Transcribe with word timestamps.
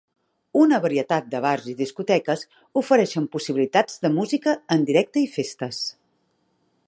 Una 0.59 0.77
varietat 0.85 1.27
de 1.33 1.41
bars 1.45 1.67
i 1.73 1.75
discoteques 1.81 2.45
ofereixen 2.83 3.29
possibilitats 3.37 4.03
de 4.07 4.13
música 4.17 4.57
en 4.77 4.87
directe 4.91 5.25
i 5.27 5.31
festes. 5.39 5.85